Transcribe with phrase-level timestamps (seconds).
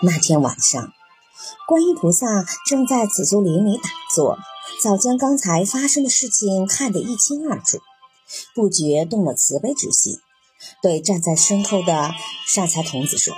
[0.00, 0.92] 那天晚上，
[1.66, 2.26] 观音菩萨
[2.68, 4.38] 正在紫竹林里打坐，
[4.80, 7.78] 早将刚才发生的事情看得一清二楚，
[8.54, 10.20] 不觉动了慈悲之心，
[10.82, 12.12] 对站在身后的
[12.46, 13.34] 善财童子说：“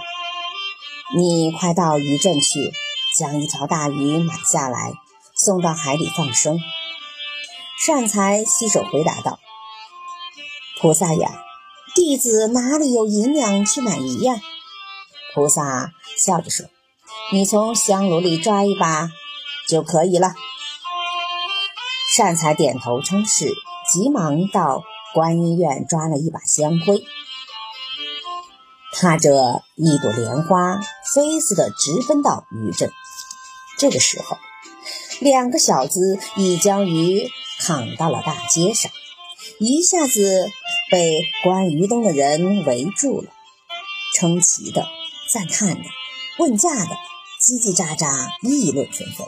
[1.16, 2.70] 你快到渔镇去，
[3.18, 4.92] 将一条大鱼买下来，
[5.34, 6.58] 送到海里放生。”
[7.80, 9.38] 善财洗手回答道
[10.78, 11.42] ：“菩萨呀。”
[11.96, 14.40] 弟子哪里有银两去买鱼呀？
[15.34, 16.66] 菩萨笑着说
[17.32, 19.10] ：“你从香炉里抓一把
[19.68, 20.34] 就可以了。”
[22.16, 23.46] 善财点头称是，
[23.92, 24.82] 急忙到
[25.14, 27.04] 观音院抓了一把香灰，
[28.92, 30.80] 踏着一朵莲花，
[31.14, 32.90] 飞似的直奔到渔镇。
[33.78, 34.36] 这个时候，
[35.20, 38.90] 两个小子已将鱼扛到了大街上，
[39.58, 40.50] 一下子。
[40.90, 43.30] 被观鱼灯的人围住了，
[44.16, 44.88] 称奇的、
[45.32, 45.84] 赞叹的、
[46.38, 46.96] 问价的，
[47.40, 49.26] 叽叽喳喳，议论纷纷。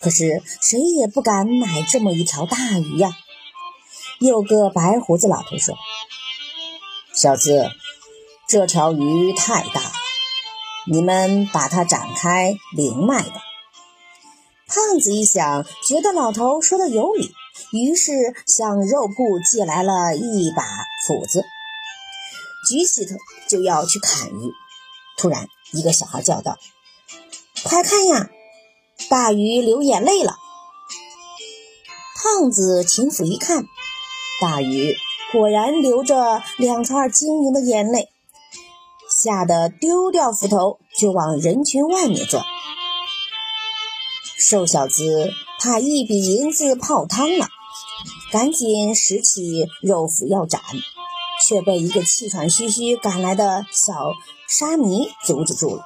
[0.00, 3.10] 可是谁也不敢买这么一条大鱼呀。
[4.20, 5.74] 有个白胡子老头说
[7.12, 7.68] ：“小子，
[8.48, 9.92] 这条鱼太大了，
[10.86, 13.42] 你们把它展开，零卖吧。”
[14.68, 17.34] 胖子一想，觉得老头说的有理。
[17.72, 18.12] 于是
[18.46, 20.62] 向肉铺借来了一把
[21.06, 21.44] 斧子，
[22.68, 23.16] 举起它
[23.48, 24.52] 就要去砍鱼。
[25.24, 26.58] 突然，一个小孩叫道
[27.64, 28.28] ：“快看呀，
[29.08, 30.36] 大鱼流眼泪了！”
[32.22, 33.64] 胖子擒斧一看，
[34.42, 34.94] 大鱼
[35.32, 38.10] 果然流着两串晶莹的眼泪，
[39.08, 42.44] 吓得丢掉斧头就往人群外面钻。
[44.36, 47.48] 瘦小子怕一笔银子泡汤了。
[48.30, 50.60] 赶紧拾起肉斧要斩，
[51.42, 54.12] 却被一个气喘吁吁赶来的小
[54.48, 55.84] 沙弥阻止住了。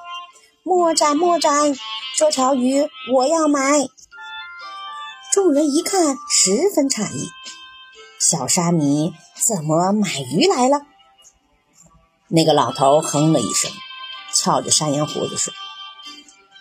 [0.63, 1.75] 莫展莫展，
[2.17, 3.87] 这条鱼我要买。
[5.31, 7.29] 众人一看，十分诧异：
[8.19, 10.81] 小沙弥怎么买鱼来了？
[12.27, 13.71] 那个老头哼了一声，
[14.33, 15.53] 翘着山羊胡子说：“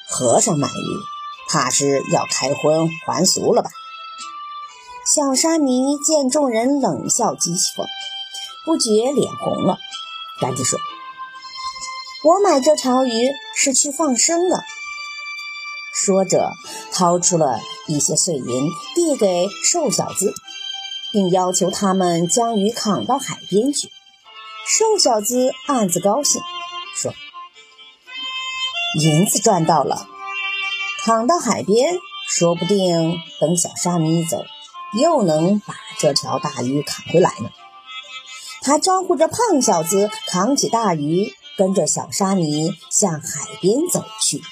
[0.09, 3.71] 和尚买鱼，怕是要开荤还俗了吧？”
[5.05, 7.87] 小沙弥见众人冷笑讥讽，
[8.69, 9.79] 不觉脸红了，
[10.43, 10.79] 赶紧说
[12.23, 14.63] ：“我买这条鱼是去放生的。”
[15.97, 16.53] 说着，
[16.93, 20.35] 掏出了一些碎银，递给瘦小子，
[21.15, 23.89] 并要求他们将鱼扛到海边去。
[24.67, 26.43] 瘦小子暗自高兴，
[26.95, 27.15] 说
[29.01, 30.07] ：“银子赚到了，
[31.07, 31.99] 扛到海边，
[32.29, 34.45] 说不定等小沙弥一走。”
[35.01, 37.51] 又能把这条大鱼扛回来呢。
[38.69, 44.43] 他招呼着胖小子扛起大鱼，跟着小沙弥向海边走去。